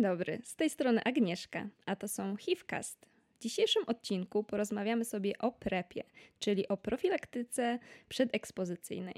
[0.00, 3.06] Dzień dobry, z tej strony Agnieszka, a to są HIVcast.
[3.38, 6.04] W dzisiejszym odcinku porozmawiamy sobie o PrEPie,
[6.38, 7.78] czyli o profilaktyce
[8.08, 9.14] przedekspozycyjnej.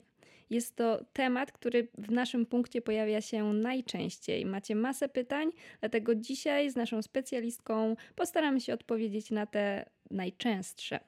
[0.51, 4.47] Jest to temat, który w naszym punkcie pojawia się najczęściej.
[4.47, 5.51] Macie masę pytań,
[5.81, 11.01] dlatego dzisiaj z naszą specjalistką postaramy się odpowiedzieć na te najczęstsze.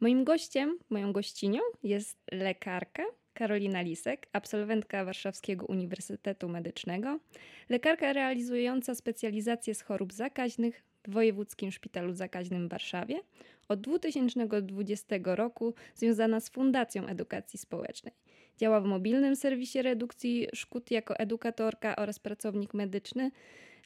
[0.00, 3.04] Moim gościem, moją gościnią jest lekarka
[3.34, 7.20] Karolina Lisek, absolwentka Warszawskiego Uniwersytetu Medycznego,
[7.68, 13.20] lekarka realizująca specjalizację z chorób zakaźnych w Wojewódzkim Szpitalu Zakaźnym w Warszawie,
[13.68, 18.14] od 2020 roku związana z Fundacją Edukacji Społecznej.
[18.58, 23.30] Działa w mobilnym serwisie redukcji szkód jako edukatorka oraz pracownik medyczny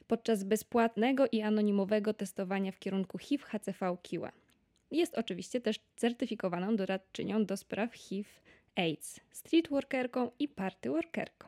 [0.07, 4.31] podczas bezpłatnego i anonimowego testowania w kierunku HIV-HCV-KIWA.
[4.91, 8.29] Jest oczywiście też certyfikowaną doradczynią do spraw HIV
[8.77, 11.47] AIDS, streetworkerką i party workerką.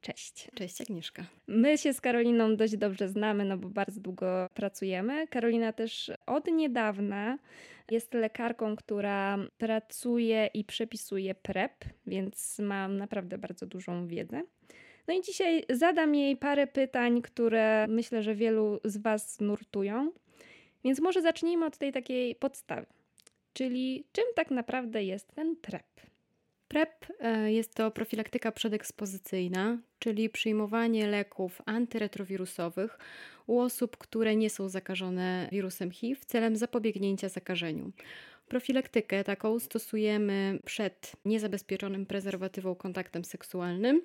[0.00, 0.48] Cześć.
[0.54, 1.24] Cześć Agnieszka.
[1.46, 5.26] My się z Karoliną dość dobrze znamy, no bo bardzo długo pracujemy.
[5.26, 7.38] Karolina też od niedawna
[7.90, 14.42] jest lekarką, która pracuje i przepisuje PrEP, więc mam naprawdę bardzo dużą wiedzę.
[15.08, 20.12] No i dzisiaj zadam jej parę pytań, które myślę, że wielu z Was nurtują.
[20.84, 22.86] Więc może zacznijmy od tej takiej podstawy.
[23.52, 26.11] Czyli czym tak naprawdę jest ten PrEP?
[26.72, 32.98] PrEP e, jest to profilaktyka przedekspozycyjna, czyli przyjmowanie leków antyretrowirusowych
[33.46, 37.92] u osób, które nie są zakażone wirusem HIV celem zapobiegnięcia zakażeniu.
[38.48, 44.02] Profilaktykę taką stosujemy przed niezabezpieczonym prezerwatywą kontaktem seksualnym.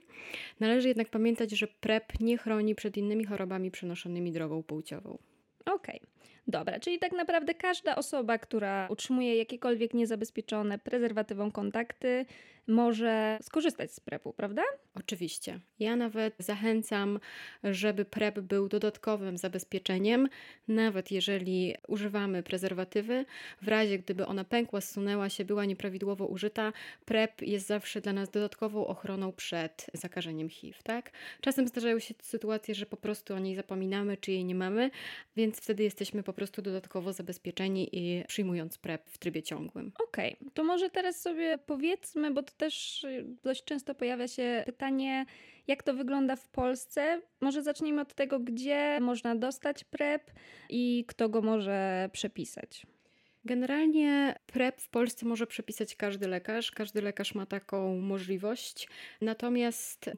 [0.59, 5.17] Należy jednak pamiętać, że PrEP nie chroni przed innymi chorobami przenoszonymi drogą płciową.
[5.65, 6.01] Okej.
[6.01, 6.16] Okay.
[6.48, 12.26] Dobra, czyli tak naprawdę każda osoba, która utrzymuje jakiekolwiek niezabezpieczone prezerwatywą kontakty,
[12.67, 14.62] może skorzystać z PrEP-u, prawda?
[14.95, 15.59] Oczywiście.
[15.80, 17.20] Ja nawet zachęcam,
[17.64, 20.30] żeby PrEP był dodatkowym zabezpieczeniem,
[20.68, 23.25] nawet jeżeli używamy prezerwatywy.
[23.62, 26.74] W razie gdyby ona pękła, zsunęła się, była nieprawidłowo użyta,
[27.06, 30.80] PrEP jest zawsze dla nas dodatkową ochroną przed zakażeniem HIV.
[30.84, 31.12] Tak?
[31.41, 34.91] Czasem zdarzają się sytuacje, że po prostu o niej zapominamy, czy jej nie mamy,
[35.36, 39.92] więc wtedy jesteśmy po prostu dodatkowo zabezpieczeni i przyjmując PrEP w trybie ciągłym.
[40.03, 40.52] Okej, okay.
[40.53, 43.06] to może teraz sobie powiedzmy, bo to też
[43.44, 45.25] dość często pojawia się pytanie,
[45.68, 47.22] jak to wygląda w Polsce.
[47.42, 50.31] Może zacznijmy od tego, gdzie można dostać PrEP
[50.70, 52.86] i kto go może przepisać.
[53.47, 56.72] Generalnie PrEP w Polsce może przepisać każdy lekarz.
[56.72, 58.88] Każdy lekarz ma taką możliwość.
[59.22, 60.09] Natomiast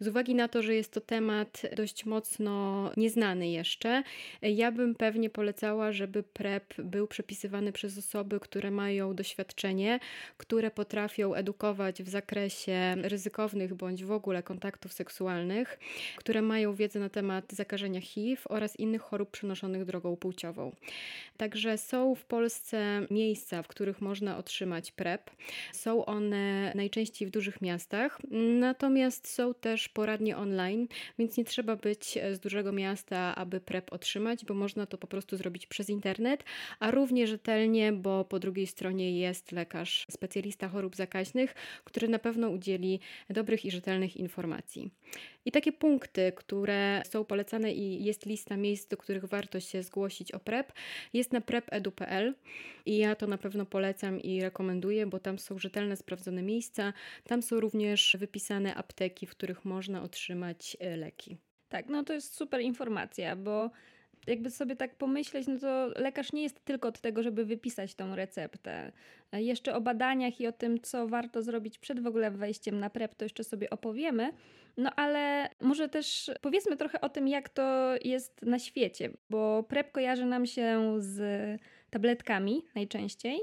[0.00, 4.02] z uwagi na to, że jest to temat dość mocno nieznany jeszcze,
[4.42, 10.00] ja bym pewnie polecała, żeby PrEP był przepisywany przez osoby, które mają doświadczenie,
[10.36, 15.78] które potrafią edukować w zakresie ryzykownych bądź w ogóle kontaktów seksualnych,
[16.16, 20.72] które mają wiedzę na temat zakażenia HIV oraz innych chorób przenoszonych drogą płciową.
[21.36, 22.77] Także są w Polsce
[23.10, 25.30] miejsca, w których można otrzymać PrEP.
[25.72, 28.18] Są one najczęściej w dużych miastach,
[28.60, 34.44] natomiast są też poradnie online, więc nie trzeba być z dużego miasta, aby PrEP otrzymać,
[34.44, 36.44] bo można to po prostu zrobić przez internet,
[36.80, 42.50] a równie rzetelnie, bo po drugiej stronie jest lekarz, specjalista chorób zakaźnych, który na pewno
[42.50, 43.00] udzieli
[43.30, 44.90] dobrych i rzetelnych informacji.
[45.48, 50.32] I takie punkty, które są polecane i jest lista miejsc, do których warto się zgłosić
[50.32, 50.72] o PrEP,
[51.12, 52.34] jest na prepedu.pl
[52.86, 56.92] i ja to na pewno polecam i rekomenduję, bo tam są rzetelne, sprawdzone miejsca.
[57.24, 61.36] Tam są również wypisane apteki, w których można otrzymać e, leki.
[61.68, 63.70] Tak, no to jest super informacja, bo
[64.26, 68.16] jakby sobie tak pomyśleć, no to lekarz nie jest tylko od tego, żeby wypisać tą
[68.16, 68.92] receptę.
[69.32, 73.14] Jeszcze o badaniach i o tym, co warto zrobić przed w ogóle wejściem na PrEP,
[73.14, 74.32] to jeszcze sobie opowiemy.
[74.76, 79.92] No ale może też powiedzmy trochę o tym, jak to jest na świecie, bo PrEP
[79.92, 81.20] kojarzy nam się z
[81.90, 83.40] tabletkami najczęściej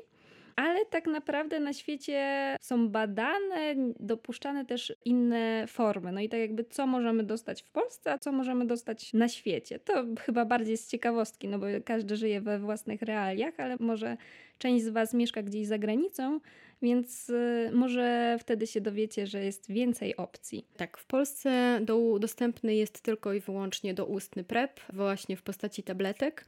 [0.56, 6.12] ale tak naprawdę na świecie są badane, dopuszczane też inne formy.
[6.12, 9.80] No i tak jakby co możemy dostać w Polsce, a co możemy dostać na świecie.
[9.80, 14.18] To chyba bardziej z ciekawostki, no bo każdy żyje we własnych realiach, ale może
[14.58, 16.40] część z Was mieszka gdzieś za granicą,
[16.82, 20.66] więc y, może wtedy się dowiecie, że jest więcej opcji.
[20.78, 26.46] Tak, w Polsce do, dostępny jest tylko i wyłącznie doustny PrEP, właśnie w postaci tabletek.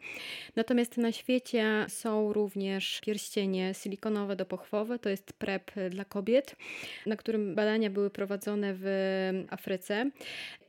[0.56, 6.56] Natomiast na świecie są również pierścienie silikonowe dopochwowe, to jest PrEP dla kobiet,
[7.06, 8.86] na którym badania były prowadzone w
[9.50, 10.12] Afryce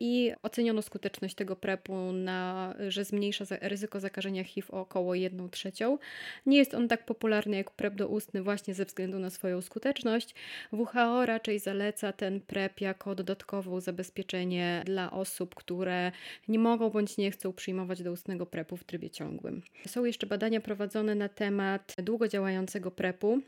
[0.01, 5.99] i oceniono skuteczność tego PrEP-u na, że zmniejsza ryzyko zakażenia HIV o około 1 trzecią.
[6.47, 10.35] Nie jest on tak popularny jak PrEP doustny właśnie ze względu na swoją swoją skuteczność,
[10.73, 16.13] WHO raczej zaleca ten PrEP jako dodatkową zabezpieczenie dla osób, które
[16.49, 19.63] nie mogą bądź nie chcą przyjmować doustnego PrEP-u w trybie ciągłym.
[19.87, 23.41] Są jeszcze badania prowadzone na temat długo działającego PrEP-u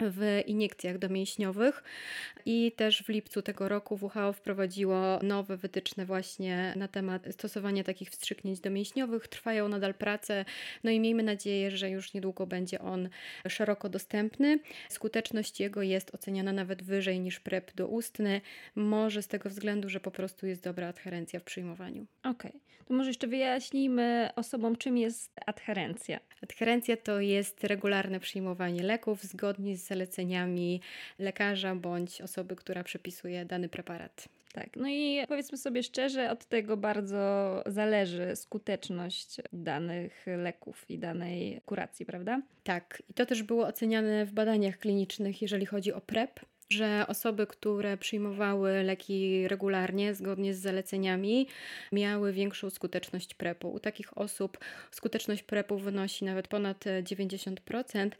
[0.00, 1.82] w iniekcjach domięśniowych
[2.46, 8.10] i też w lipcu tego roku WHO wprowadziło nowe wytyczne właśnie na temat stosowania takich
[8.10, 9.28] wstrzyknięć domięśniowych.
[9.28, 10.44] Trwają nadal prace,
[10.84, 13.08] no i miejmy nadzieję, że już niedługo będzie on
[13.48, 14.58] szeroko dostępny.
[14.88, 18.40] Skuteczność jego jest oceniana nawet wyżej niż PrEP doustny,
[18.74, 22.06] może z tego względu, że po prostu jest dobra adherencja w przyjmowaniu.
[22.22, 22.84] Okej, okay.
[22.86, 26.20] to może jeszcze wyjaśnijmy osobom, czym jest adherencja.
[26.42, 30.80] Adherencja to jest regularne przyjmowanie leków zgodnie z zaleceniami
[31.18, 34.28] lekarza bądź osoby, która przepisuje dany preparat.
[34.52, 41.60] Tak, no i powiedzmy sobie szczerze, od tego bardzo zależy skuteczność danych leków i danej
[41.66, 42.42] kuracji, prawda?
[42.64, 46.40] Tak, i to też było oceniane w badaniach klinicznych, jeżeli chodzi o PrEP
[46.70, 51.46] że osoby, które przyjmowały leki regularnie, zgodnie z zaleceniami,
[51.92, 53.72] miały większą skuteczność PrEP-u.
[53.72, 54.58] U takich osób
[54.90, 58.10] skuteczność PrEP-u wynosi nawet ponad 90%,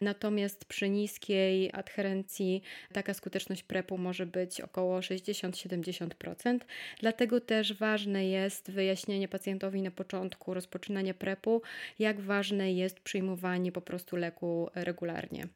[0.00, 2.62] natomiast przy niskiej adherencji
[2.92, 6.58] taka skuteczność PrEP-u może być około 60-70%.
[7.00, 11.62] Dlatego też ważne jest wyjaśnienie pacjentowi na początku rozpoczynania PrEP-u,
[11.98, 15.48] jak ważne jest przyjmowanie po prostu leku regularnie.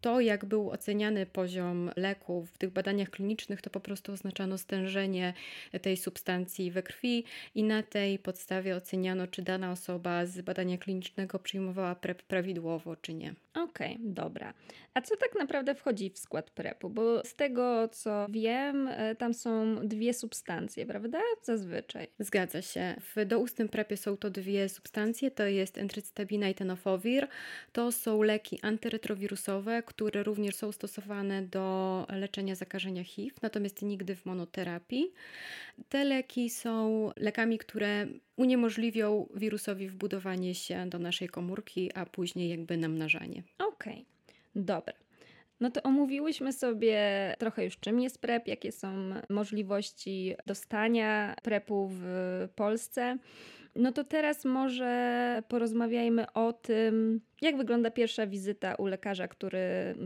[0.00, 5.34] To, jak był oceniany poziom leków w tych badaniach klinicznych, to po prostu oznaczano stężenie
[5.82, 7.24] tej substancji we krwi
[7.54, 13.14] i na tej podstawie oceniano, czy dana osoba z badania klinicznego przyjmowała PrEP prawidłowo, czy
[13.14, 13.34] nie.
[13.54, 14.54] Okej, okay, dobra.
[14.94, 16.90] A co tak naprawdę wchodzi w skład PrEP-u?
[16.90, 21.20] Bo z tego co wiem, e, tam są dwie substancje, prawda?
[21.42, 22.08] Zazwyczaj.
[22.18, 22.94] Zgadza się.
[23.16, 27.28] W doustnym PrEP-ie są to dwie substancje, to jest entrycytabina i tenofovir.
[27.72, 34.26] To są leki antyretrowirusowe, które również są stosowane do leczenia zakażenia HIV, natomiast nigdy w
[34.26, 35.12] monoterapii.
[35.88, 38.06] Te leki są lekami, które
[38.36, 43.42] uniemożliwią wirusowi wbudowanie się do naszej komórki, a później jakby namnażanie.
[43.58, 44.04] Okej, okay.
[44.54, 44.94] dobra.
[45.60, 47.00] No to omówiłyśmy sobie
[47.38, 52.02] trochę już czym jest PrEP, jakie są możliwości dostania PrEP-u w
[52.54, 53.18] Polsce.
[53.78, 59.60] No to teraz może porozmawiajmy o tym, jak wygląda pierwsza wizyta u lekarza, który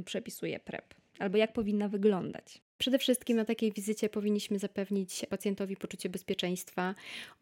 [0.05, 2.63] przepisuje PrEP, albo jak powinna wyglądać.
[2.83, 6.95] Przede wszystkim na takiej wizycie powinniśmy zapewnić pacjentowi poczucie bezpieczeństwa,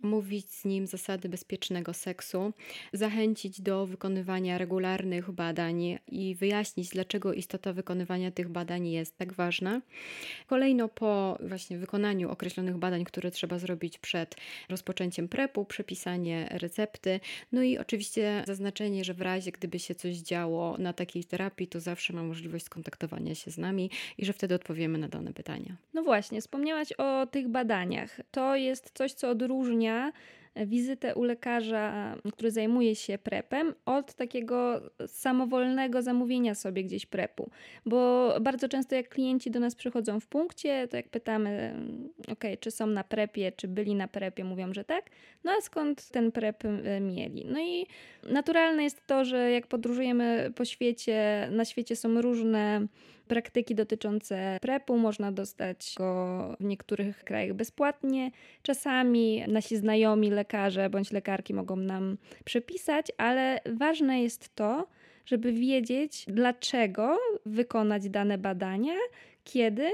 [0.04, 2.52] omówić z nim zasady bezpiecznego seksu,
[2.92, 9.81] zachęcić do wykonywania regularnych badań i wyjaśnić, dlaczego istota wykonywania tych badań jest tak ważna.
[10.46, 14.37] Kolejno po właśnie wykonaniu określonych badań, które trzeba zrobić przed
[14.69, 17.20] rozpoczęciem prepu, przepisanie recepty,
[17.52, 21.81] no i oczywiście zaznaczenie, że w razie gdyby się coś działo na takiej terapii, to
[21.81, 25.77] zawsze ma możliwość skontaktowania się z nami i że wtedy odpowiemy na dane pytania.
[25.94, 28.21] No właśnie, wspomniałaś o tych badaniach.
[28.31, 30.12] To jest coś, co odróżnia
[30.56, 37.50] wizytę u lekarza, który zajmuje się prepem, od takiego samowolnego zamówienia sobie gdzieś prepu.
[37.87, 41.75] Bo bardzo często jak klienci do nas przychodzą w punkcie, to jak pytamy,
[42.33, 45.11] ok, czy są na prepie, czy byli na prepie, mówią, że tak,
[45.44, 47.47] no a skąd ten prep e, mieli?
[47.47, 47.87] No i
[48.23, 52.87] naturalne jest to, że jak podróżujemy po świecie, na świecie są różne
[53.31, 54.99] praktyki dotyczące PrEP-u.
[54.99, 58.31] Można dostać go w niektórych krajach bezpłatnie.
[58.62, 64.87] Czasami nasi znajomi lekarze bądź lekarki mogą nam przepisać, ale ważne jest to,
[65.26, 68.95] żeby wiedzieć, dlaczego wykonać dane badania,
[69.45, 69.90] kiedy,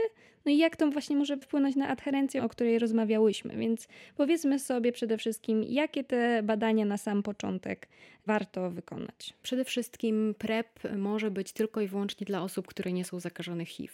[0.46, 3.56] no i jak to właśnie może wpłynąć na adherencję, o której rozmawiałyśmy.
[3.56, 7.88] Więc powiedzmy sobie przede wszystkim, jakie te badania na sam początek
[8.26, 9.34] warto wykonać.
[9.42, 13.92] Przede wszystkim PrEP może być tylko i wyłącznie dla osób, które nie są zakażone HIV.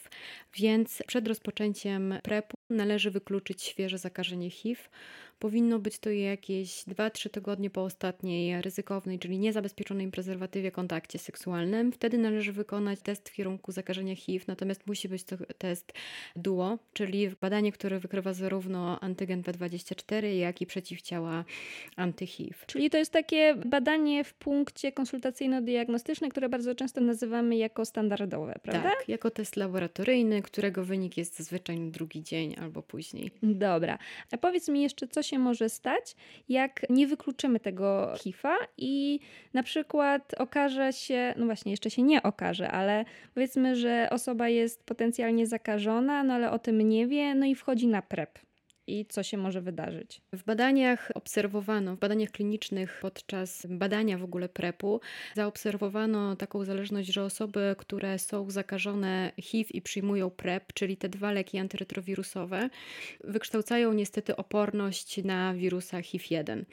[0.55, 4.81] Więc przed rozpoczęciem PrEP-u należy wykluczyć świeże zakażenie HIV
[5.43, 11.93] Powinno być to jakieś 2-3 tygodnie po ostatniej ryzykownej, czyli niezabezpieczonej prezerwatywie kontakcie seksualnym.
[11.93, 15.93] Wtedy należy wykonać test w kierunku zakażenia HIV, natomiast musi być to test
[16.43, 21.45] duo, czyli badanie, które wykrywa zarówno antygen P24, jak i przeciwciała
[21.97, 22.55] anty-HIV.
[22.67, 28.91] Czyli to jest takie badanie w punkcie konsultacyjno-diagnostyczne, które bardzo często nazywamy jako standardowe, prawda?
[28.91, 33.31] Tak, jako test laboratoryjny, którego wynik jest zazwyczaj na drugi dzień albo później.
[33.43, 33.99] Dobra.
[34.33, 36.17] A powiedz mi jeszcze, co się może stać,
[36.49, 39.21] jak nie wykluczymy tego HIV-a i
[39.55, 44.85] na przykład okaże się, no właśnie, jeszcze się nie okaże, ale powiedzmy, że osoba jest
[44.85, 48.39] potencjalnie zakażona, no ale o tym nie wie, no i wchodzi na PrEP.
[48.87, 50.21] I co się może wydarzyć?
[50.33, 55.01] W badaniach obserwowano, w badaniach klinicznych podczas badania w ogóle PrEP-u
[55.35, 61.33] zaobserwowano taką zależność, że osoby, które są zakażone HIV i przyjmują PrEP, czyli te dwa
[61.33, 62.71] leki antyretrowirusowe,
[63.25, 66.65] wykształcają niestety oporność na wirusa HIV-1,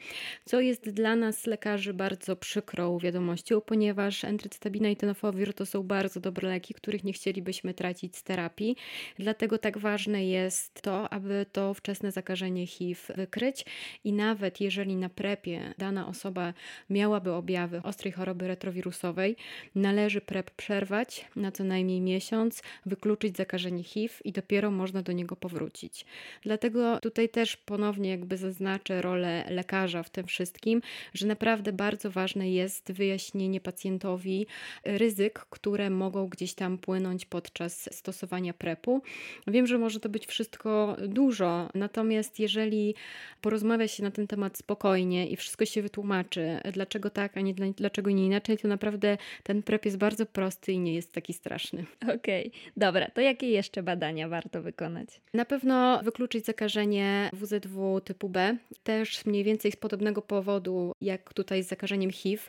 [0.44, 6.20] co jest dla nas lekarzy bardzo przykrą wiadomością, ponieważ entrycytabina i tenofovir to są bardzo
[6.20, 8.76] dobre leki, których nie chcielibyśmy tracić z terapii.
[9.18, 13.64] Dlatego tak ważne jest to, aby to wczesne zakażenie HIV wykryć
[14.04, 16.54] i nawet jeżeli na prepie dana osoba
[16.90, 19.36] miałaby objawy ostrej choroby retrowirusowej,
[19.74, 25.36] należy prep przerwać na co najmniej miesiąc, wykluczyć zakażenie HIV i dopiero można do niego
[25.36, 26.04] powrócić.
[26.42, 30.82] Dlatego tutaj też ponownie jakby zaznaczę rolę lekarza w tym wszystkim,
[31.14, 34.46] że naprawdę bardzo ważne jest wyjaśnienie pacjentowi
[34.84, 39.02] ryzyk, które mogą gdzieś tam płynąć podczas stosowania prepu.
[39.46, 42.94] Wiem, że może to być wszystko dużo, natomiast jeżeli
[43.40, 48.10] porozmawia się na ten temat spokojnie i wszystko się wytłumaczy, dlaczego tak, a nie dlaczego
[48.10, 51.84] nie inaczej, to naprawdę ten prep jest bardzo prosty i nie jest taki straszny.
[52.18, 52.60] Okej, okay.
[52.76, 55.20] dobra, to jakie jeszcze badania warto wykonać?
[55.34, 61.62] Na pewno wykluczyć zakażenie WZW typu B, też mniej więcej z podobnego powodu jak tutaj
[61.62, 62.42] z zakażeniem HIV.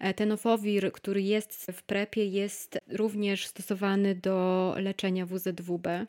[0.00, 6.06] E, tenofovir, który jest w prepie, jest również stosowany do leczenia WZW-B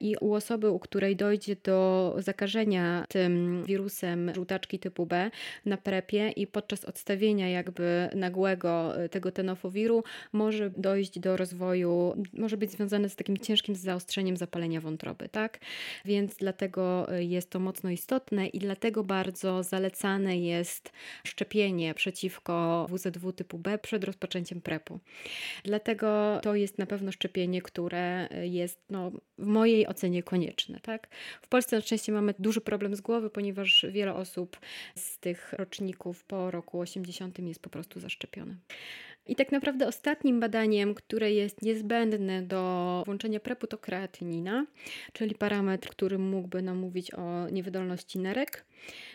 [0.00, 5.30] i u osoby, u której dojdzie do zakażenia tym wirusem żółtaczki typu B
[5.66, 12.56] na prepie i podczas odstawienia jakby nagłego e, tego tenofowiru może dojść do rozwoju, może
[12.56, 15.58] być związane z takim ciężkim zaostrzeniem zapalenia wątroby, tak?
[16.04, 20.92] Więc dlatego e, jest to mocno istotne i dlatego bardzo zalecane jest
[21.24, 25.00] szczepienie przeciwko WZW typu B przed rozpoczęciem prepu.
[25.64, 30.80] Dlatego to jest na pewno szczepienie, które e, jest no, w mojej ocenie konieczne.
[30.80, 31.08] Tak?
[31.42, 34.60] W Polsce na szczęście mamy duży problem z głowy, ponieważ wiele osób
[34.96, 38.56] z tych roczników po roku 80 jest po prostu zaszczepione.
[39.28, 44.66] I tak naprawdę ostatnim badaniem, które jest niezbędne do włączenia prepu, to kreatynina,
[45.12, 48.64] czyli parametr, który mógłby nam mówić o niewydolności nerek.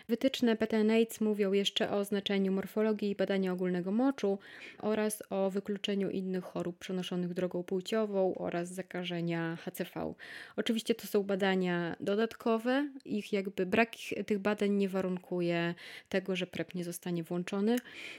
[0.09, 4.39] Wytyczne PTNAIDS mówią jeszcze o znaczeniu morfologii i badania ogólnego moczu
[4.79, 10.13] oraz o wykluczeniu innych chorób przenoszonych drogą płciową oraz zakażenia HCV.
[10.55, 13.91] Oczywiście to są badania dodatkowe, ich jakby brak
[14.25, 15.75] tych badań nie warunkuje
[16.09, 17.75] tego, że PrEP nie zostanie włączony,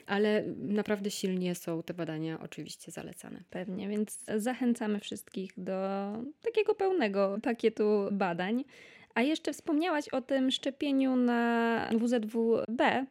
[0.07, 3.43] ale naprawdę silnie są te badania oczywiście zalecane.
[3.51, 5.73] Pewnie, więc zachęcamy wszystkich do
[6.43, 8.65] takiego pełnego pakietu badań.
[9.15, 13.07] A jeszcze wspomniałaś o tym szczepieniu na WZW-B.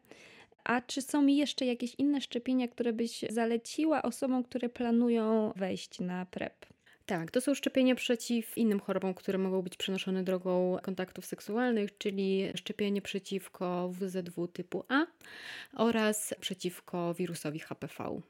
[0.63, 6.25] A czy są jeszcze jakieś inne szczepienia, które byś zaleciła osobom, które planują wejść na
[6.25, 6.65] PrEP?
[7.06, 12.51] Tak, to są szczepienia przeciw innym chorobom, które mogą być przenoszone drogą kontaktów seksualnych, czyli
[12.56, 15.06] szczepienie przeciwko WZW typu A
[15.74, 18.22] oraz przeciwko wirusowi HPV.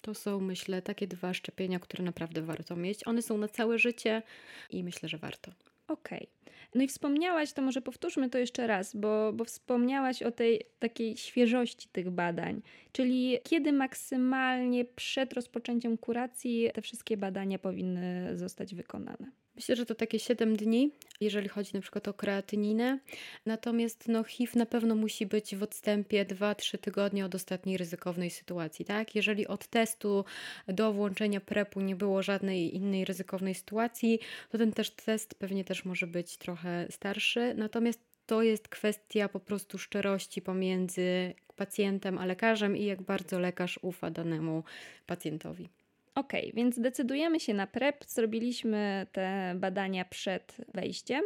[0.00, 3.06] To są, myślę, takie dwa szczepienia, które naprawdę warto mieć.
[3.06, 4.22] One są na całe życie
[4.70, 5.52] i myślę, że warto.
[5.88, 6.28] Okej.
[6.42, 6.54] Okay.
[6.74, 11.16] No i wspomniałaś, to może powtórzmy to jeszcze raz, bo, bo wspomniałaś o tej takiej
[11.16, 19.30] świeżości tych badań, czyli kiedy maksymalnie przed rozpoczęciem kuracji te wszystkie badania powinny zostać wykonane.
[19.54, 20.90] Myślę, że to takie 7 dni,
[21.20, 22.98] jeżeli chodzi na przykład o kreatyninę.
[23.46, 28.84] Natomiast no, HIV na pewno musi być w odstępie 2-3 tygodnie od ostatniej ryzykownej sytuacji.
[28.84, 29.14] Tak?
[29.14, 30.24] Jeżeli od testu
[30.68, 34.18] do włączenia PrEP-u nie było żadnej innej ryzykownej sytuacji,
[34.50, 37.54] to ten też test pewnie też może być trochę starszy.
[37.54, 43.78] Natomiast to jest kwestia po prostu szczerości pomiędzy pacjentem a lekarzem i jak bardzo lekarz
[43.82, 44.64] ufa danemu
[45.06, 45.79] pacjentowi.
[46.14, 51.22] Ok, więc decydujemy się na PrEP, zrobiliśmy te badania przed wejściem.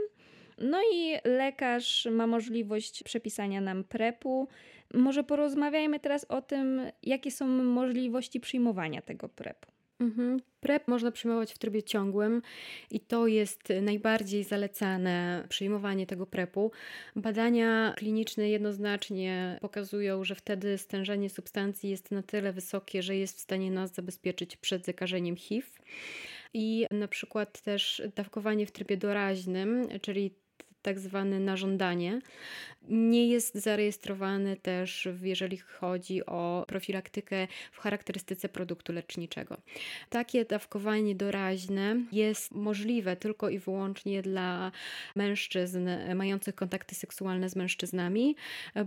[0.59, 4.49] No i lekarz ma możliwość przepisania nam PrEP-u.
[4.95, 9.74] Może porozmawiajmy teraz o tym, jakie są możliwości przyjmowania tego PrEP-u.
[10.01, 10.41] Mhm.
[10.61, 12.43] PrEP można przyjmować w trybie ciągłym
[12.91, 16.71] i to jest najbardziej zalecane przyjmowanie tego PrEP-u.
[17.17, 23.41] Badania kliniczne jednoznacznie pokazują, że wtedy stężenie substancji jest na tyle wysokie, że jest w
[23.41, 25.69] stanie nas zabezpieczyć przed zakażeniem HIV.
[26.55, 30.35] I na przykład też dawkowanie w trybie doraźnym, czyli
[30.85, 32.21] tak zwane na żądanie.
[32.89, 39.57] Nie jest zarejestrowany też, jeżeli chodzi o profilaktykę w charakterystyce produktu leczniczego.
[40.11, 44.73] Takie dawkowanie doraźne jest możliwe tylko i wyłącznie dla
[45.17, 48.37] mężczyzn mających kontakty seksualne z mężczyznami,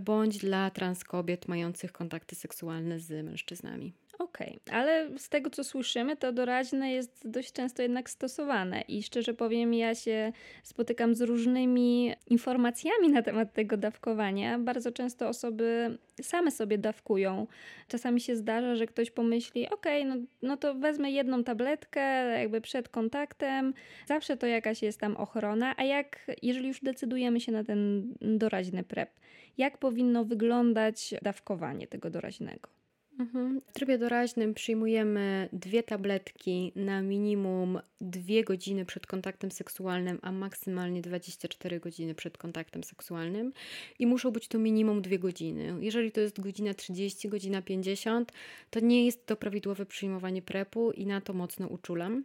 [0.00, 3.92] bądź dla trans kobiet mających kontakty seksualne z mężczyznami.
[4.28, 4.78] Okej, okay.
[4.78, 9.74] ale z tego co słyszymy, to doraźne jest dość często jednak stosowane i szczerze powiem,
[9.74, 10.32] ja się
[10.62, 14.58] spotykam z różnymi informacjami na temat tego dawkowania.
[14.58, 17.46] Bardzo często osoby same sobie dawkują.
[17.88, 22.00] Czasami się zdarza, że ktoś pomyśli, okay, no, no to wezmę jedną tabletkę
[22.40, 23.74] jakby przed kontaktem,
[24.06, 28.84] zawsze to jakaś jest tam ochrona, a jak, jeżeli już decydujemy się na ten doraźny
[28.84, 29.10] PrEP,
[29.58, 32.77] jak powinno wyglądać dawkowanie tego doraźnego?
[33.18, 33.60] Mhm.
[33.66, 41.02] W trybie doraźnym przyjmujemy dwie tabletki na minimum 2 godziny przed kontaktem seksualnym, a maksymalnie
[41.02, 43.52] 24 godziny przed kontaktem seksualnym
[43.98, 45.74] i muszą być to minimum 2 godziny.
[45.80, 48.32] Jeżeli to jest godzina 30, godzina 50,
[48.70, 52.24] to nie jest to prawidłowe przyjmowanie prepu i na to mocno uczulam.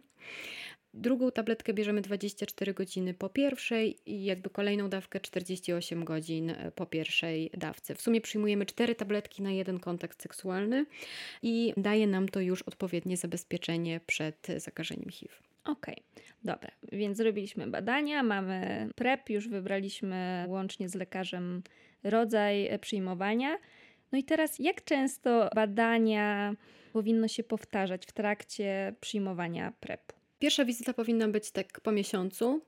[0.96, 6.86] Drugą tabletkę bierzemy 24 godziny po pierwszej i jakby kolejną dawkę 48 godzin e, po
[6.86, 7.94] pierwszej dawce.
[7.94, 10.86] W sumie przyjmujemy 4 tabletki na jeden kontakt seksualny
[11.42, 15.34] i daje nam to już odpowiednie zabezpieczenie przed zakażeniem HIV.
[15.64, 16.70] Okej, okay, dobra.
[16.92, 21.62] Więc zrobiliśmy badania, mamy PrEP, już wybraliśmy łącznie z lekarzem
[22.04, 23.58] rodzaj e, przyjmowania.
[24.12, 26.54] No i teraz, jak często badania
[26.92, 30.23] powinno się powtarzać w trakcie przyjmowania PrEP-u?
[30.38, 32.60] Pierwsza wizyta powinna być tak po miesiącu.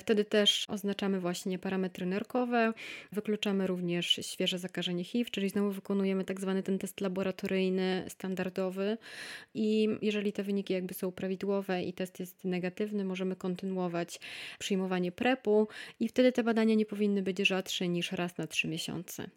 [0.00, 2.72] Wtedy też oznaczamy właśnie parametry nerkowe.
[3.12, 8.98] Wykluczamy również świeże zakażenie HIV, czyli znowu wykonujemy tak zwany ten test laboratoryjny, standardowy.
[9.54, 14.20] I jeżeli te wyniki jakby są prawidłowe i test jest negatywny, możemy kontynuować
[14.58, 15.68] przyjmowanie PrEP-u
[16.00, 19.30] i wtedy te badania nie powinny być rzadsze niż raz na trzy miesiące.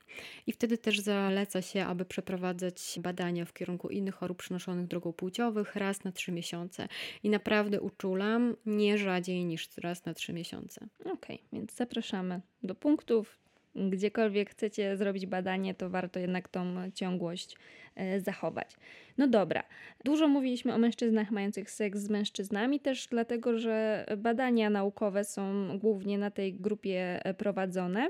[0.47, 5.75] I wtedy też zaleca się, aby przeprowadzać badania w kierunku innych chorób przynoszonych drogą płciowych
[5.75, 6.87] raz na trzy miesiące.
[7.23, 10.87] I naprawdę uczulam nie rzadziej niż raz na trzy miesiące.
[10.99, 13.39] Okej, okay, więc zapraszamy do punktów.
[13.75, 17.55] Gdziekolwiek chcecie zrobić badanie, to warto jednak tą ciągłość
[17.95, 18.75] e, zachować.
[19.17, 19.63] No dobra,
[20.05, 26.17] dużo mówiliśmy o mężczyznach mających seks z mężczyznami, też dlatego, że badania naukowe są głównie
[26.17, 28.09] na tej grupie e, prowadzone.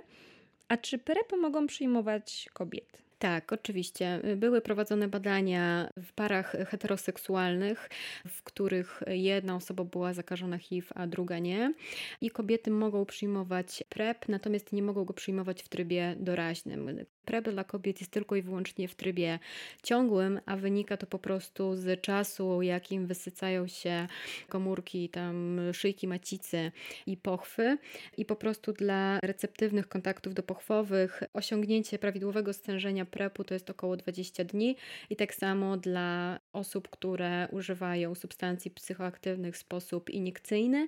[0.68, 3.07] A czy PrEP mogą przyjmować kobiety?
[3.20, 4.22] Tak, oczywiście.
[4.36, 7.90] Były prowadzone badania w parach heteroseksualnych,
[8.28, 11.74] w których jedna osoba była zakażona HIV, a druga nie.
[12.22, 17.06] I kobiety mogą przyjmować PrEP, natomiast nie mogą go przyjmować w trybie doraźnym.
[17.26, 19.40] PrEP dla kobiet jest tylko i wyłącznie w trybie
[19.84, 24.08] ciągłym, a wynika to po prostu z czasu, jakim wysycają się
[24.50, 26.72] komórki, tam szyjki macicy
[27.06, 27.78] i pochwy.
[28.18, 34.43] I po prostu dla receptywnych kontaktów dopochwowych osiągnięcie prawidłowego stężenia PrEP-u to jest około 20
[34.43, 34.76] dni
[35.10, 40.88] i tak samo dla osób, które używają substancji psychoaktywnych w sposób iniekcyjny.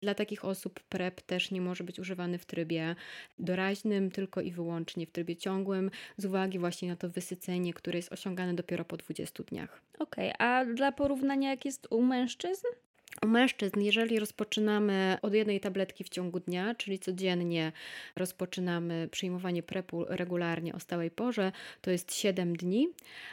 [0.00, 2.96] Dla takich osób PrEP też nie może być używany w trybie
[3.38, 8.12] doraźnym, tylko i wyłącznie w trybie ciągłym, z uwagi właśnie na to wysycenie, które jest
[8.12, 9.80] osiągane dopiero po 20 dniach.
[9.98, 12.66] Okej, okay, a dla porównania jak jest u mężczyzn?
[13.22, 17.72] U mężczyzn, jeżeli rozpoczynamy od jednej tabletki w ciągu dnia, czyli codziennie
[18.16, 22.88] rozpoczynamy przyjmowanie prepu regularnie o stałej porze, to jest 7 dni.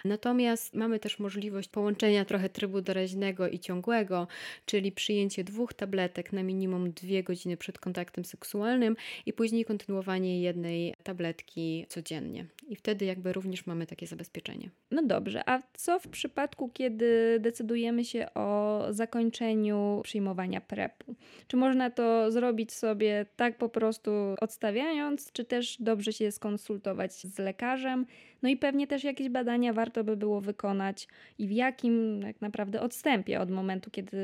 [0.05, 4.27] Natomiast mamy też możliwość połączenia trochę trybu doraźnego i ciągłego,
[4.65, 10.93] czyli przyjęcie dwóch tabletek na minimum 2 godziny przed kontaktem seksualnym i później kontynuowanie jednej
[11.03, 12.45] tabletki codziennie.
[12.67, 14.69] I wtedy jakby również mamy takie zabezpieczenie.
[14.91, 19.70] No dobrze, a co w przypadku, kiedy decydujemy się o zakończeniu
[20.03, 21.15] przyjmowania PrEP-u.
[21.47, 27.39] Czy można to zrobić sobie tak po prostu odstawiając, czy też dobrze się skonsultować z
[27.39, 28.05] lekarzem?
[28.41, 31.07] No i pewnie też jakieś badania warto by było wykonać
[31.37, 34.17] i w jakim tak naprawdę odstępie od momentu, kiedy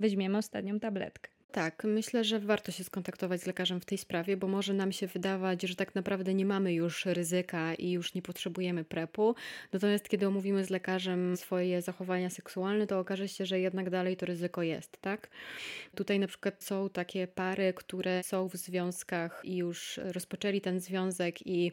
[0.00, 1.37] weźmiemy ostatnią tabletkę.
[1.52, 5.06] Tak, myślę, że warto się skontaktować z lekarzem w tej sprawie, bo może nam się
[5.06, 9.34] wydawać, że tak naprawdę nie mamy już ryzyka i już nie potrzebujemy prepu.
[9.72, 14.26] Natomiast kiedy omówimy z lekarzem swoje zachowania seksualne, to okaże się, że jednak dalej to
[14.26, 15.28] ryzyko jest, tak?
[15.94, 21.46] Tutaj na przykład są takie pary, które są w związkach i już rozpoczęli ten związek
[21.46, 21.72] i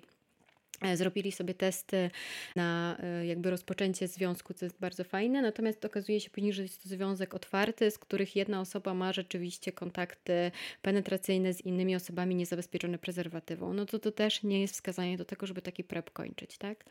[0.94, 2.10] zrobili sobie testy
[2.56, 6.84] na e, jakby rozpoczęcie związku, co jest bardzo fajne, natomiast okazuje się później, że jest
[6.84, 12.98] to związek otwarty, z których jedna osoba ma rzeczywiście kontakty penetracyjne z innymi osobami niezabezpieczone
[12.98, 13.74] prezerwatywą.
[13.74, 16.86] No to to też nie jest wskazanie do tego, żeby taki PrEP kończyć, tak?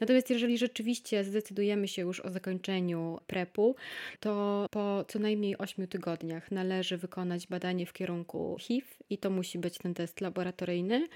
[0.00, 3.76] Natomiast jeżeli rzeczywiście zdecydujemy się już o zakończeniu PrEP-u,
[4.20, 9.58] to po co najmniej 8 tygodniach należy wykonać badanie w kierunku HIV i to musi
[9.58, 11.08] być ten test laboratoryjny.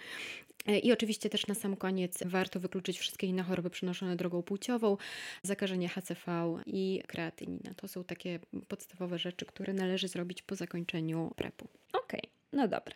[0.67, 4.97] E, I oczywiście też na sam koniec warto wykluczyć wszystkie inne choroby przenoszone drogą płciową,
[5.43, 7.75] zakażenie HCV i kreatynina.
[7.77, 11.69] To są takie podstawowe rzeczy, które należy zrobić po zakończeniu PrEP-u.
[11.93, 12.95] Okej, okay, no dobra.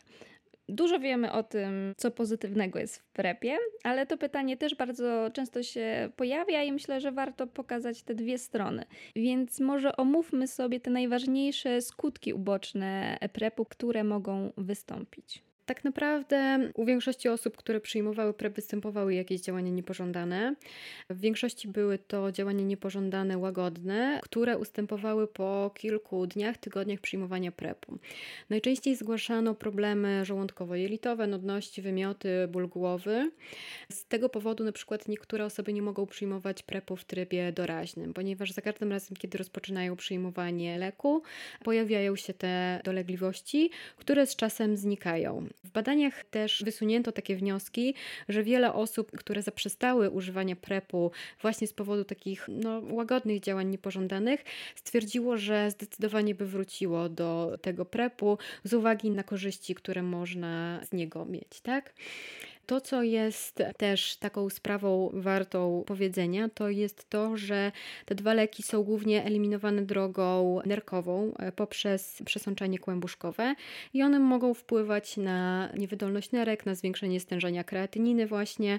[0.69, 5.63] Dużo wiemy o tym, co pozytywnego jest w prepie, ale to pytanie też bardzo często
[5.63, 8.85] się pojawia i myślę, że warto pokazać te dwie strony.
[9.17, 15.43] Więc może omówmy sobie te najważniejsze skutki uboczne prepu, które mogą wystąpić.
[15.67, 20.55] Tak naprawdę u większości osób, które przyjmowały PrEP, występowały jakieś działania niepożądane.
[21.11, 27.99] W większości były to działania niepożądane łagodne, które ustępowały po kilku dniach, tygodniach przyjmowania PrEP-u.
[28.51, 33.31] Najczęściej zgłaszano problemy żołądkowo-jelitowe, nudności, wymioty, ból głowy.
[33.93, 38.53] Z tego powodu na przykład niektóre osoby nie mogą przyjmować PrEP-u w trybie doraźnym, ponieważ
[38.53, 41.23] za każdym razem, kiedy rozpoczynają przyjmowanie leku,
[41.65, 45.47] pojawiają się te dolegliwości, które z czasem znikają.
[45.65, 47.95] W badaniach też wysunięto takie wnioski,
[48.29, 51.11] że wiele osób, które zaprzestały używania PrEP-u
[51.43, 57.85] właśnie z powodu takich no, łagodnych działań niepożądanych, stwierdziło, że zdecydowanie by wróciło do tego
[57.85, 61.95] PrEP-u z uwagi na korzyści, które można z niego mieć, tak?
[62.67, 67.73] To, co jest też taką sprawą wartą powiedzenia, to jest to, że
[68.05, 73.55] te dwa leki są głównie eliminowane drogą nerkową e, poprzez przesączanie kłębuszkowe
[73.95, 78.79] i one mogą wpływać na niewydolność nerek, na zwiększenie stężenia kreatyniny właśnie.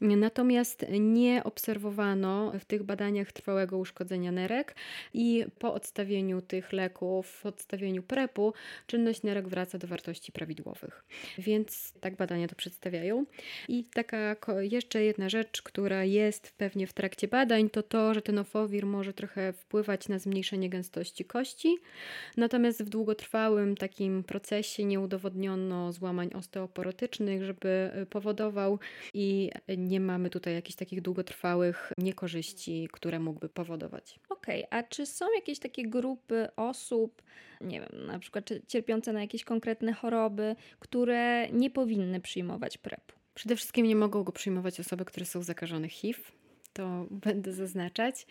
[0.00, 4.74] Natomiast nie obserwowano w tych badaniach trwałego uszkodzenia nerek
[5.14, 8.52] i po odstawieniu tych leków, po odstawieniu PrEP-u,
[8.86, 11.04] czynność nerek wraca do wartości prawidłowych.
[11.38, 13.24] Więc tak badania to przedstawiają.
[13.68, 18.86] I taka jeszcze jedna rzecz, która jest pewnie w trakcie badań, to to, że tenofowir
[18.86, 21.76] może trochę wpływać na zmniejszenie gęstości kości,
[22.36, 28.78] natomiast w długotrwałym takim procesie nie udowodniono złamań osteoporotycznych, żeby y, powodował
[29.14, 34.20] i nie mamy tutaj jakichś takich długotrwałych niekorzyści, które mógłby powodować.
[34.28, 37.22] Okej, okay, a czy są jakieś takie grupy osób,
[37.60, 43.17] nie wiem, na przykład cierpiące na jakieś konkretne choroby, które nie powinny przyjmować PrEP-u?
[43.38, 46.20] Przede wszystkim nie mogą go przyjmować osoby, które są zakażone HIV
[46.72, 48.26] to będę zaznaczać.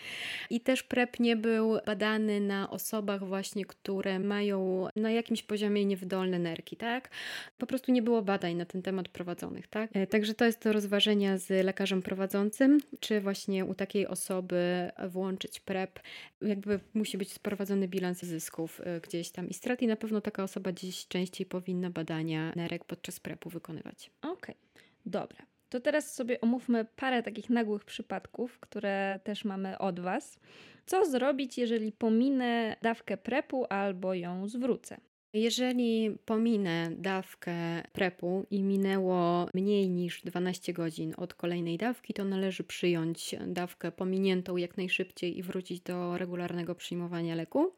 [0.49, 6.39] I też PrEP nie był badany na osobach właśnie, które mają na jakimś poziomie niewydolne
[6.39, 7.09] nerki, tak?
[7.57, 9.89] Po prostu nie było badań na ten temat prowadzonych, tak?
[9.93, 15.59] E, także to jest do rozważenia z lekarzem prowadzącym, czy właśnie u takiej osoby włączyć
[15.59, 15.99] PrEP.
[16.41, 20.43] Jakby musi być sprowadzony bilans zysków e, gdzieś tam i strat i na pewno taka
[20.43, 24.11] osoba dziś częściej powinna badania nerek podczas PrEP-u wykonywać.
[24.21, 24.66] Okej, okay.
[25.09, 25.45] Dobra.
[25.69, 30.39] To teraz sobie omówmy parę takich nagłych przypadków, które też mamy od Was.
[30.85, 34.97] Co zrobić, jeżeli pominę dawkę prepu albo ją zwrócę?
[35.33, 42.63] Jeżeli pominę dawkę prepu i minęło mniej niż 12 godzin od kolejnej dawki, to należy
[42.63, 47.73] przyjąć dawkę pominiętą jak najszybciej i wrócić do regularnego przyjmowania leku.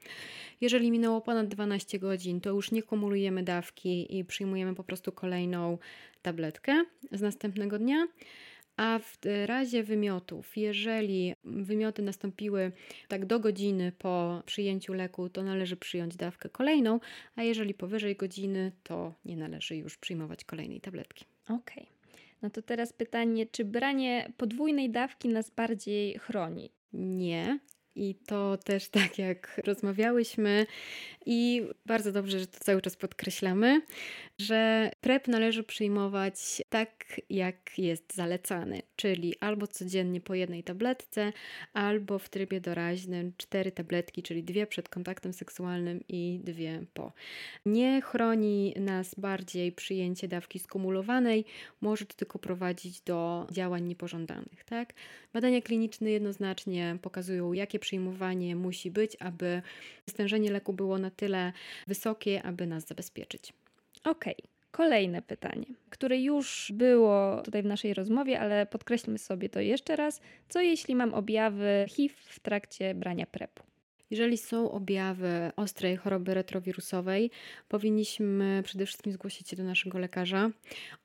[0.62, 5.77] Jeżeli minęło ponad 12 godzin, to już nie kumulujemy dawki i przyjmujemy po prostu kolejną
[6.21, 8.07] tabletkę z następnego dnia.
[8.80, 12.72] A w razie wymiotów, jeżeli wymioty nastąpiły
[13.08, 17.00] tak do godziny po przyjęciu leku, to należy przyjąć dawkę kolejną,
[17.36, 21.26] a jeżeli powyżej godziny, to nie należy już przyjmować kolejnej tabletki.
[21.46, 21.58] Okej.
[21.60, 21.86] Okay.
[22.42, 26.72] No to teraz pytanie, czy branie podwójnej dawki nas bardziej chroni?
[26.94, 27.60] Nie,
[27.96, 30.65] i to też tak jak rozmawiałyśmy,
[31.26, 33.82] i bardzo dobrze, że to cały czas podkreślamy,
[34.39, 41.34] że PrEP należy przyjmować tak, jak jest zalecany, czyli albo codziennie po jednej tabletce,
[41.73, 47.13] albo w trybie doraźnym cztery tabletki, czyli dwie przed kontaktem seksualnym i dwie po.
[47.65, 51.45] Nie chroni nas bardziej przyjęcie dawki skumulowanej,
[51.82, 54.63] może to tylko prowadzić do działań niepożądanych.
[54.63, 54.93] Tak?
[55.34, 59.62] Badania kliniczne jednoznacznie pokazują, jakie przyjmowanie musi być, aby
[60.10, 61.54] stężenie leku było na tyle
[61.88, 63.54] wysokie, aby nas zabezpieczyć.
[64.03, 64.35] Okej.
[64.38, 64.59] Okay.
[64.71, 70.21] Kolejne pytanie, które już było tutaj w naszej rozmowie, ale podkreślmy sobie to jeszcze raz.
[70.49, 73.68] Co jeśli mam objawy HIV w trakcie brania PrEP-u?
[74.12, 77.32] Jeżeli są objawy ostrej choroby retrowirusowej,
[77.67, 80.52] powinniśmy przede wszystkim zgłosić się do naszego lekarza,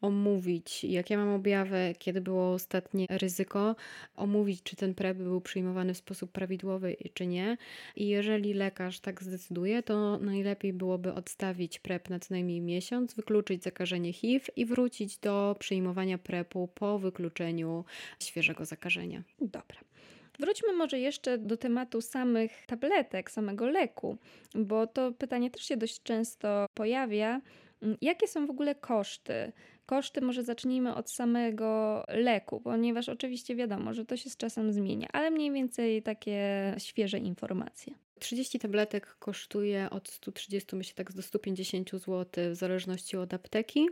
[0.01, 3.77] omówić, jakie mam objawy, kiedy było ostatnie ryzyko,
[4.17, 7.57] omówić, czy ten PrEP był przyjmowany w sposób prawidłowy, czy nie.
[7.97, 13.63] I jeżeli lekarz tak zdecyduje, to najlepiej byłoby odstawić PrEP na co najmniej miesiąc, wykluczyć
[13.63, 17.85] zakażenie HIV i wrócić do przyjmowania PrEP-u po wykluczeniu
[18.21, 19.23] świeżego zakażenia.
[19.41, 19.94] Dobra.
[20.39, 24.19] Wróćmy może jeszcze do tematu samych tabletek, samego leku,
[24.55, 27.41] bo to pytanie też się dość często pojawia.
[27.83, 29.53] Mm, jakie są w ogóle koszty?
[29.87, 35.09] Koszty może zacznijmy od samego leku, ponieważ oczywiście wiadomo, że to się z czasem zmienia,
[35.13, 37.95] ale mniej więcej takie świeże informacje.
[38.19, 43.89] 30 tabletek kosztuje od 130, myślę tak do 150 zł, w zależności od apteki.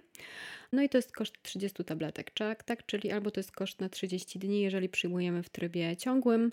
[0.72, 2.62] No i to jest koszt 30 tabletek, tak?
[2.62, 2.86] tak?
[2.86, 6.52] Czyli albo to jest koszt na 30 dni, jeżeli przyjmujemy w trybie ciągłym,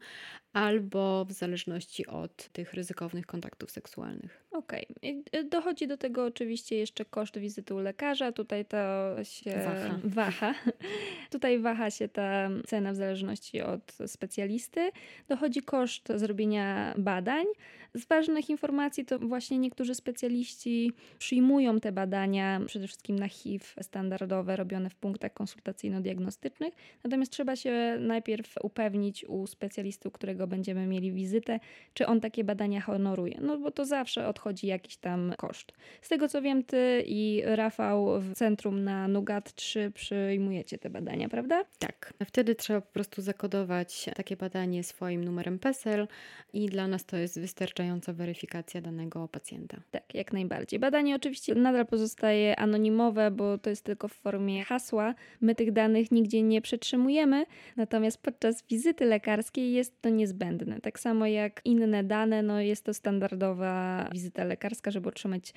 [0.53, 4.45] albo w zależności od tych ryzykownych kontaktów seksualnych.
[4.51, 4.87] Okej.
[4.97, 5.43] Okay.
[5.43, 8.31] Dochodzi do tego oczywiście jeszcze koszt wizyty u lekarza.
[8.31, 8.77] Tutaj to
[9.23, 9.99] się waha.
[10.03, 10.53] waha.
[11.31, 14.91] Tutaj waha się ta cena w zależności od specjalisty.
[15.27, 17.45] Dochodzi koszt zrobienia badań.
[17.93, 24.55] Z ważnych informacji to właśnie niektórzy specjaliści przyjmują te badania przede wszystkim na HIV standardowe
[24.55, 26.71] robione w punktach konsultacyjno-diagnostycznych.
[27.03, 31.59] Natomiast trzeba się najpierw upewnić u specjalisty, u którego będziemy mieli wizytę,
[31.93, 33.37] czy on takie badania honoruje.
[33.41, 35.71] No bo to zawsze odchodzi jakiś tam koszt.
[36.01, 41.29] Z tego co wiem, ty i Rafał w centrum na Nugat 3 przyjmujecie te badania,
[41.29, 41.63] prawda?
[41.79, 42.13] Tak.
[42.25, 46.07] Wtedy trzeba po prostu zakodować takie badanie swoim numerem PESEL
[46.53, 47.39] i dla nas to jest
[47.79, 49.77] wystarczająca weryfikacja danego pacjenta.
[49.91, 50.79] Tak, jak najbardziej.
[50.79, 55.15] Badanie oczywiście nadal pozostaje anonimowe, bo to jest tylko w formie hasła.
[55.41, 57.45] My tych danych nigdzie nie przetrzymujemy,
[57.77, 60.81] natomiast podczas wizyty lekarskiej jest to niezbędne.
[60.81, 65.53] Tak samo jak inne dane, no jest to standardowa wizyta lekarska, żeby otrzymać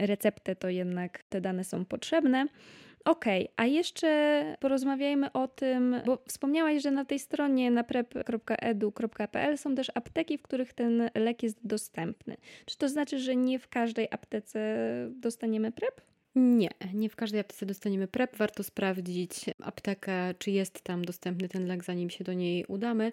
[0.00, 2.46] receptę, to jednak te dane są potrzebne.
[3.06, 9.58] Okej, okay, a jeszcze porozmawiajmy o tym, bo wspomniałaś, że na tej stronie na prep.edu.pl
[9.58, 12.36] są też apteki, w których ten lek jest dostępny.
[12.64, 14.60] Czy to znaczy, że nie w każdej aptece
[15.10, 16.00] dostaniemy PrEP?
[16.34, 18.36] Nie, nie w każdej aptece dostaniemy PrEP.
[18.36, 23.12] Warto sprawdzić aptekę, czy jest tam dostępny ten lek, zanim się do niej udamy.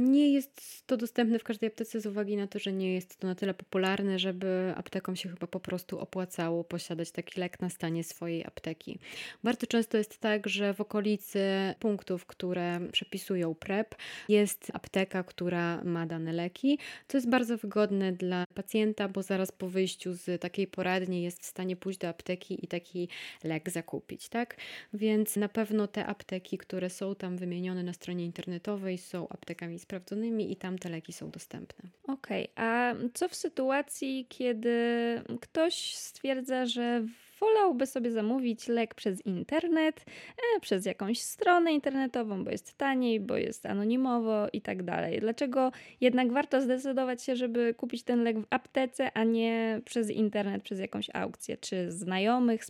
[0.00, 3.26] Nie jest to dostępne w każdej aptece z uwagi na to, że nie jest to
[3.26, 8.04] na tyle popularne, żeby aptekom się chyba po prostu opłacało posiadać taki lek na stanie
[8.04, 8.98] swojej apteki.
[9.44, 11.40] Bardzo często jest tak, że w okolicy
[11.78, 13.94] punktów, które przepisują PrEP,
[14.28, 16.78] jest apteka, która ma dane leki.
[17.06, 21.46] To jest bardzo wygodne dla pacjenta, bo zaraz po wyjściu z takiej poradni jest w
[21.46, 23.08] stanie pójść do apteki i taki
[23.44, 24.56] lek zakupić, tak?
[24.92, 30.52] Więc na pewno te apteki, które są tam wymienione na stronie internetowej, są aptekami sprawdzonymi
[30.52, 31.90] i tam te leki są dostępne.
[32.06, 32.64] Okej, okay.
[32.64, 34.76] a co w sytuacji, kiedy
[35.40, 37.06] ktoś stwierdza, że
[37.40, 40.04] wolałby sobie zamówić lek przez internet,
[40.56, 45.20] e, przez jakąś stronę internetową, bo jest taniej, bo jest anonimowo i tak dalej.
[45.20, 50.62] Dlaczego jednak warto zdecydować się, żeby kupić ten lek w aptece, a nie przez internet,
[50.62, 52.62] przez jakąś aukcję, czy znajomych,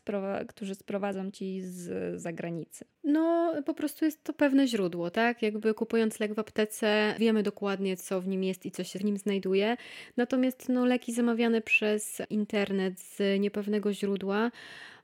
[0.48, 2.84] którzy sprowadzą ci z zagranicy?
[3.08, 5.42] No, po prostu jest to pewne źródło, tak?
[5.42, 9.04] Jakby kupując lek w aptece, wiemy dokładnie, co w nim jest i co się w
[9.04, 9.76] nim znajduje.
[10.16, 14.50] Natomiast no, leki zamawiane przez internet z niepewnego źródła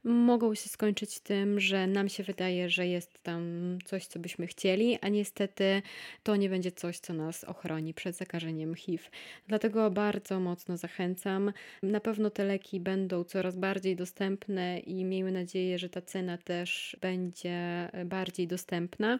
[0.04, 3.42] mogą się skończyć tym, że nam się wydaje, że jest tam
[3.84, 5.82] coś, co byśmy chcieli, a niestety
[6.22, 9.04] to nie będzie coś, co nas ochroni przed zakażeniem HIV.
[9.48, 11.52] Dlatego bardzo mocno zachęcam.
[11.82, 16.96] Na pewno te leki będą coraz bardziej dostępne i miejmy nadzieję, że ta cena też
[17.00, 19.18] będzie bardziej dostępna.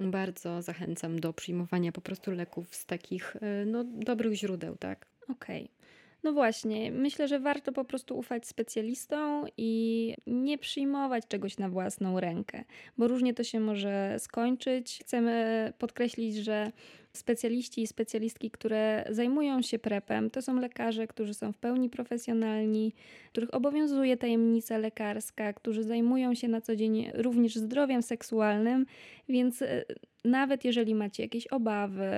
[0.00, 5.06] Bardzo zachęcam do przyjmowania po prostu leków z takich no, dobrych źródeł, tak?
[5.28, 5.62] Okej.
[5.62, 5.83] Okay.
[6.24, 12.20] No właśnie, myślę, że warto po prostu ufać specjalistom i nie przyjmować czegoś na własną
[12.20, 12.64] rękę,
[12.98, 14.98] bo różnie to się może skończyć.
[15.00, 16.72] Chcemy podkreślić, że
[17.12, 22.92] specjaliści i specjalistki, które zajmują się prepem, to są lekarze, którzy są w pełni profesjonalni,
[23.32, 28.86] których obowiązuje tajemnica lekarska, którzy zajmują się na co dzień również zdrowiem seksualnym,
[29.28, 29.84] więc e,
[30.24, 32.10] nawet jeżeli macie jakieś obawy,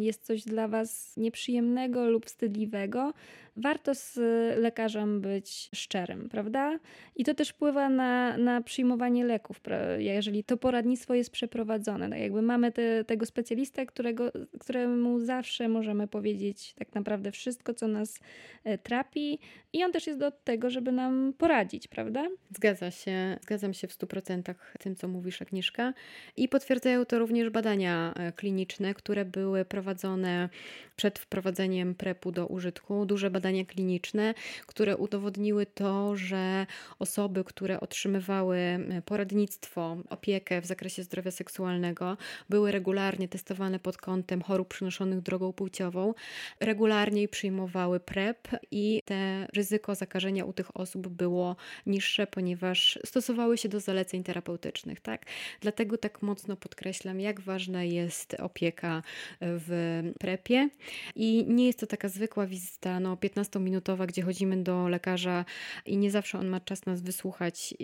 [0.00, 3.12] jest coś dla Was nieprzyjemnego lub wstydliwego,
[3.56, 4.16] warto z
[4.58, 6.78] lekarzem być szczerym, prawda?
[7.16, 9.60] I to też wpływa na, na przyjmowanie leków,
[9.98, 12.10] jeżeli to poradnictwo jest przeprowadzone.
[12.10, 17.88] Tak jakby mamy te, tego specjalistę, którego, któremu zawsze możemy powiedzieć tak naprawdę wszystko, co
[17.88, 18.20] nas
[18.64, 19.38] e, trapi,
[19.72, 22.28] i on też jest do tego, żeby nam poradzić, prawda?
[22.56, 25.94] Zgadza się, zgadzam się w 100% tym, co mówisz, Agnieszka.
[26.36, 30.48] I potwierdzają to również badania e, kliniczne, które były prowadzone
[30.96, 33.06] przed wprowadzeniem prepu do użytku.
[33.06, 34.34] Duże badania kliniczne,
[34.66, 36.66] które udowodniły to, że
[36.98, 42.16] osoby, które otrzymywały e, poradnictwo, opiekę w zakresie zdrowia seksualnego,
[42.48, 46.14] były regularnie testowane pod kątem chorób przynoszonych drogą płciową,
[46.60, 53.68] regularnie przyjmowały PrEP i te ryzyko zakażenia u tych osób było niższe, ponieważ stosowały się
[53.68, 55.00] do zaleceń terapeutycznych.
[55.00, 55.26] Tak?
[55.60, 59.02] Dlatego tak mocno podkreślam, jak ważna jest opieka
[59.40, 60.68] w prepie.
[61.16, 65.44] I nie jest to taka zwykła wizyta, no 15-minutowa, gdzie chodzimy do lekarza
[65.86, 67.74] i nie zawsze on ma czas nas wysłuchać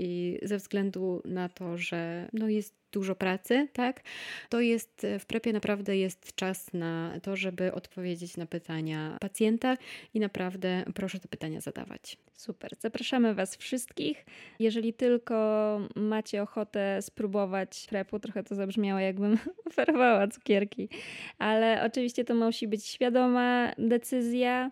[0.43, 4.03] ze względu na to, że no jest dużo pracy, tak?
[4.49, 9.77] To jest w prepie naprawdę jest czas na to, żeby odpowiedzieć na pytania pacjenta
[10.15, 12.19] i naprawdę proszę te pytania zadawać.
[12.33, 12.71] Super.
[12.79, 14.25] Zapraszamy Was wszystkich.
[14.59, 19.39] Jeżeli tylko macie ochotę spróbować prepu, trochę to zabrzmiało, jakbym
[19.71, 20.89] oferowała cukierki,
[21.39, 24.71] ale oczywiście to musi być świadoma decyzja.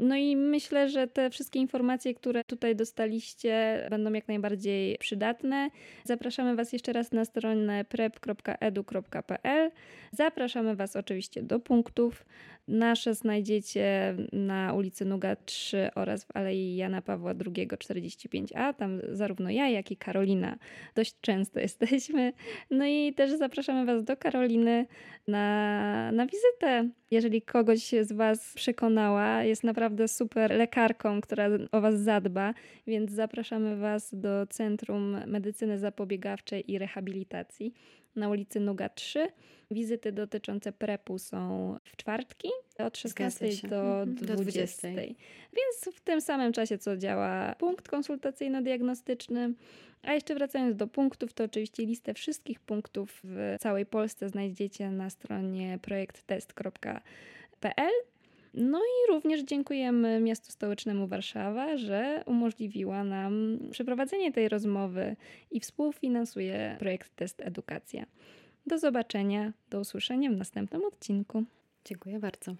[0.00, 5.70] No i myślę, że te wszystkie informacje, które tutaj dostaliście, będą jak najbardziej przydatne.
[6.04, 9.70] Zapraszamy Was jeszcze raz na stronę prep.edu.pl.
[10.12, 12.24] Zapraszamy Was oczywiście do punktów.
[12.70, 18.74] Nasze znajdziecie na ulicy Nuga 3 oraz w Alei Jana Pawła II 45A.
[18.74, 20.56] Tam zarówno ja, jak i Karolina
[20.94, 22.32] dość często jesteśmy.
[22.70, 24.86] No i też zapraszamy Was do Karoliny
[25.28, 26.88] na, na wizytę.
[27.10, 32.54] Jeżeli kogoś z Was przekonała, jest naprawdę super lekarką, która o Was zadba,
[32.86, 37.72] więc zapraszamy Was do Centrum Medycyny Zapobiegawczej i Rehabilitacji
[38.16, 39.28] na ulicy Nuga 3.
[39.70, 44.08] Wizyty dotyczące prepu są w czwartki od 16 do 20.
[44.08, 44.26] Mhm.
[44.26, 44.88] do 20.
[45.56, 49.54] Więc w tym samym czasie, co działa punkt konsultacyjno-diagnostyczny.
[50.02, 55.10] A jeszcze wracając do punktów, to oczywiście listę wszystkich punktów w całej Polsce znajdziecie na
[55.10, 57.92] stronie projekttest.pl.
[58.54, 65.16] No i również dziękujemy Miastu Stołecznemu Warszawa, że umożliwiła nam przeprowadzenie tej rozmowy
[65.50, 68.06] i współfinansuje projekt Test Edukacja.
[68.66, 71.44] Do zobaczenia, do usłyszenia w następnym odcinku.
[71.84, 72.54] Dziękuję bardzo.